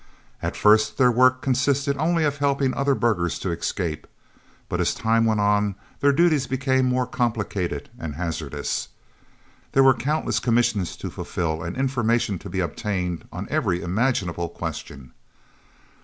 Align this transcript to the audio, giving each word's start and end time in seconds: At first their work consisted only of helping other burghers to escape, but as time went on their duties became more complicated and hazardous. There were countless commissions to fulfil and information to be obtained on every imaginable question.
At 0.41 0.55
first 0.55 0.97
their 0.97 1.11
work 1.11 1.43
consisted 1.43 1.95
only 1.97 2.23
of 2.23 2.37
helping 2.39 2.73
other 2.73 2.95
burghers 2.95 3.37
to 3.37 3.51
escape, 3.51 4.07
but 4.67 4.81
as 4.81 4.95
time 4.95 5.25
went 5.25 5.39
on 5.41 5.75
their 5.99 6.11
duties 6.11 6.47
became 6.47 6.87
more 6.87 7.05
complicated 7.05 7.87
and 7.99 8.15
hazardous. 8.15 8.87
There 9.73 9.83
were 9.83 9.93
countless 9.93 10.39
commissions 10.39 10.97
to 10.97 11.11
fulfil 11.11 11.61
and 11.61 11.77
information 11.77 12.39
to 12.39 12.49
be 12.49 12.61
obtained 12.61 13.25
on 13.31 13.45
every 13.51 13.83
imaginable 13.83 14.49
question. 14.49 15.11